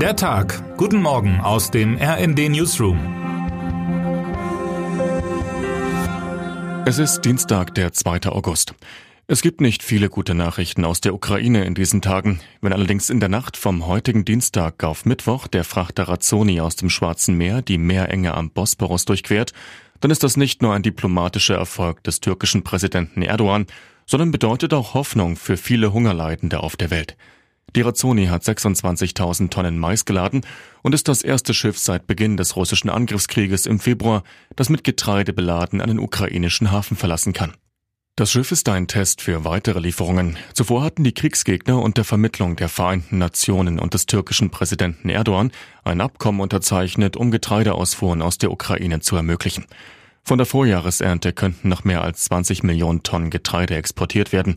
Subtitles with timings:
[0.00, 0.76] Der Tag.
[0.76, 2.98] Guten Morgen aus dem RND Newsroom.
[6.84, 8.26] Es ist Dienstag, der 2.
[8.26, 8.74] August.
[9.26, 12.40] Es gibt nicht viele gute Nachrichten aus der Ukraine in diesen Tagen.
[12.60, 16.90] Wenn allerdings in der Nacht vom heutigen Dienstag auf Mittwoch der Frachter Razzoni aus dem
[16.90, 19.54] Schwarzen Meer die Meerenge am Bosporus durchquert,
[20.00, 23.66] dann ist das nicht nur ein diplomatischer Erfolg des türkischen Präsidenten Erdogan,
[24.04, 27.16] sondern bedeutet auch Hoffnung für viele Hungerleidende auf der Welt.
[27.74, 30.42] Die Razzoni hat 26.000 Tonnen Mais geladen
[30.82, 34.22] und ist das erste Schiff seit Beginn des russischen Angriffskrieges im Februar,
[34.54, 37.52] das mit Getreide beladen einen ukrainischen Hafen verlassen kann.
[38.18, 40.38] Das Schiff ist ein Test für weitere Lieferungen.
[40.54, 45.52] Zuvor hatten die Kriegsgegner unter Vermittlung der Vereinten Nationen und des türkischen Präsidenten Erdogan
[45.84, 49.66] ein Abkommen unterzeichnet, um Getreideausfuhren aus der Ukraine zu ermöglichen.
[50.28, 54.56] Von der Vorjahresernte könnten noch mehr als 20 Millionen Tonnen Getreide exportiert werden.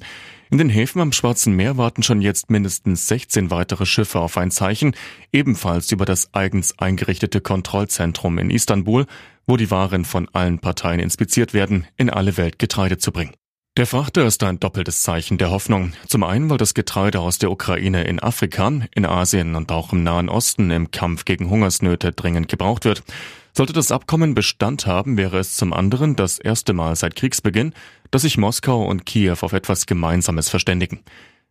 [0.50, 4.50] In den Häfen am Schwarzen Meer warten schon jetzt mindestens 16 weitere Schiffe auf ein
[4.50, 4.96] Zeichen,
[5.32, 9.06] ebenfalls über das eigens eingerichtete Kontrollzentrum in Istanbul,
[9.46, 13.36] wo die Waren von allen Parteien inspiziert werden, in alle Welt Getreide zu bringen.
[13.78, 15.94] Der Frachter ist ein doppeltes Zeichen der Hoffnung.
[16.08, 20.02] Zum einen, weil das Getreide aus der Ukraine in Afrika, in Asien und auch im
[20.02, 23.04] Nahen Osten im Kampf gegen Hungersnöte dringend gebraucht wird.
[23.54, 27.74] Sollte das Abkommen Bestand haben, wäre es zum anderen das erste Mal seit Kriegsbeginn,
[28.12, 31.02] dass sich Moskau und Kiew auf etwas Gemeinsames verständigen.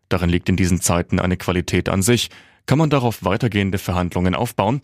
[0.08, 2.30] Darin liegt in diesen Zeiten eine Qualität an sich.
[2.66, 4.80] Kann man darauf weitergehende Verhandlungen aufbauen?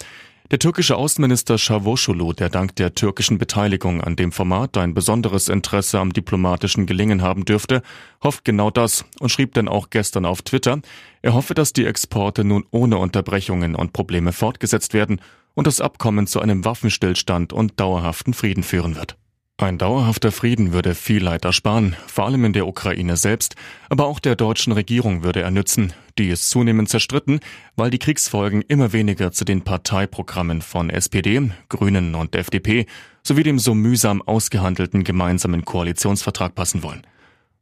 [0.51, 5.98] Der türkische Außenminister Çavuşoğlu, der dank der türkischen Beteiligung an dem Format ein besonderes Interesse
[5.98, 7.81] am diplomatischen Gelingen haben dürfte,
[8.23, 10.83] hofft genau das und schrieb dann auch gestern auf Twitter,
[11.23, 15.19] er hoffe, dass die Exporte nun ohne Unterbrechungen und Probleme fortgesetzt werden
[15.55, 19.17] und das Abkommen zu einem Waffenstillstand und dauerhaften Frieden führen wird.
[19.57, 23.55] Ein dauerhafter Frieden würde viel Leid ersparen, vor allem in der Ukraine selbst,
[23.89, 25.93] aber auch der deutschen Regierung würde er nützen.
[26.19, 27.39] Die ist zunehmend zerstritten,
[27.77, 32.87] weil die Kriegsfolgen immer weniger zu den Parteiprogrammen von SPD, Grünen und FDP
[33.23, 37.07] sowie dem so mühsam ausgehandelten gemeinsamen Koalitionsvertrag passen wollen.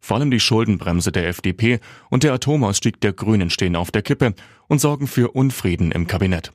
[0.01, 4.35] Vor allem die Schuldenbremse der FDP und der Atomausstieg der Grünen stehen auf der Kippe
[4.67, 6.53] und sorgen für Unfrieden im Kabinett.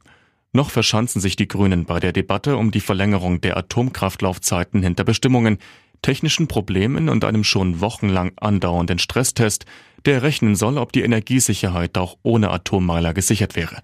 [0.53, 5.57] Noch verschanzen sich die Grünen bei der Debatte um die Verlängerung der Atomkraftlaufzeiten hinter Bestimmungen,
[6.01, 9.65] technischen Problemen und einem schon wochenlang andauernden Stresstest,
[10.05, 13.81] der rechnen soll, ob die Energiesicherheit auch ohne Atommeiler gesichert wäre.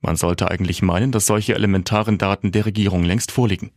[0.00, 3.72] Man sollte eigentlich meinen, dass solche elementaren Daten der Regierung längst vorliegen.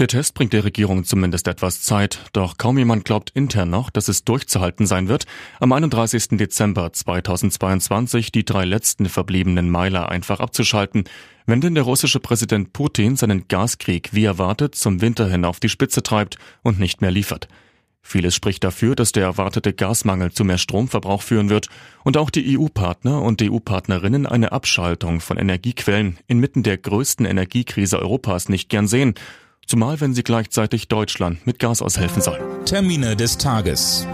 [0.00, 4.08] Der Test bringt der Regierung zumindest etwas Zeit, doch kaum jemand glaubt intern noch, dass
[4.08, 5.26] es durchzuhalten sein wird,
[5.58, 6.38] am 31.
[6.38, 11.04] Dezember 2022 die drei letzten verbliebenen Meiler einfach abzuschalten,
[11.44, 15.68] wenn denn der russische Präsident Putin seinen Gaskrieg wie erwartet zum Winter hin auf die
[15.68, 17.48] Spitze treibt und nicht mehr liefert.
[18.00, 21.68] Vieles spricht dafür, dass der erwartete Gasmangel zu mehr Stromverbrauch führen wird
[22.04, 28.48] und auch die EU-Partner und EU-Partnerinnen eine Abschaltung von Energiequellen inmitten der größten Energiekrise Europas
[28.48, 29.14] nicht gern sehen
[29.70, 32.40] zumal wenn sie gleichzeitig Deutschland mit Gas aushelfen soll.
[32.64, 34.04] Termine des Tages.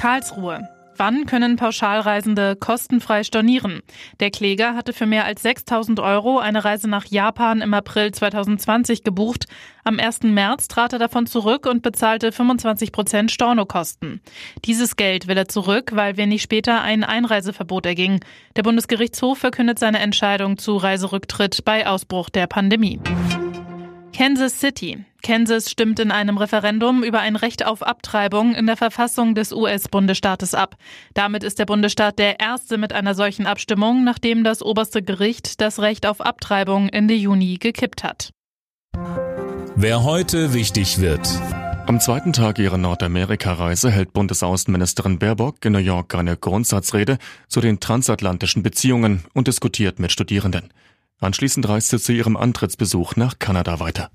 [0.00, 0.68] Karlsruhe.
[0.96, 3.80] Wann können Pauschalreisende kostenfrei stornieren?
[4.20, 9.02] Der Kläger hatte für mehr als 6000 Euro eine Reise nach Japan im April 2020
[9.02, 9.46] gebucht.
[9.82, 10.22] Am 1.
[10.22, 14.20] März trat er davon zurück und bezahlte 25 Prozent Stornokosten.
[14.64, 18.20] Dieses Geld will er zurück, weil wenig später ein Einreiseverbot erging.
[18.54, 23.00] Der Bundesgerichtshof verkündet seine Entscheidung zu Reiserücktritt bei Ausbruch der Pandemie.
[24.16, 25.04] Kansas City.
[25.24, 30.54] Kansas stimmt in einem Referendum über ein Recht auf Abtreibung in der Verfassung des US-Bundesstaates
[30.54, 30.76] ab.
[31.14, 35.80] Damit ist der Bundesstaat der erste mit einer solchen Abstimmung, nachdem das oberste Gericht das
[35.80, 38.30] Recht auf Abtreibung Ende Juni gekippt hat.
[39.74, 41.28] Wer heute wichtig wird.
[41.86, 47.80] Am zweiten Tag ihrer Nordamerika-Reise hält Bundesaußenministerin Baerbock in New York eine Grundsatzrede zu den
[47.80, 50.72] transatlantischen Beziehungen und diskutiert mit Studierenden.
[51.20, 54.10] Anschließend reist sie zu ihrem Antrittsbesuch nach Kanada weiter.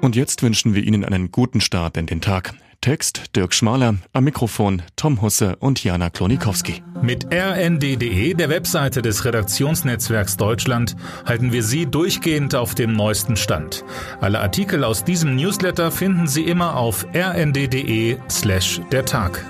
[0.00, 2.54] Und jetzt wünschen wir Ihnen einen guten Start in den Tag.
[2.80, 6.84] Text Dirk Schmaler, am Mikrofon Tom Husse und Jana Klonikowski.
[7.02, 10.94] Mit rnd.de, der Webseite des Redaktionsnetzwerks Deutschland,
[11.26, 13.84] halten wir Sie durchgehend auf dem neuesten Stand.
[14.20, 19.44] Alle Artikel aus diesem Newsletter finden Sie immer auf rnd.de slash der Tag.